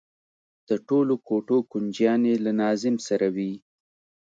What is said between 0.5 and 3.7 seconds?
د ټولو کوټو کونجيانې له ناظم سره وي.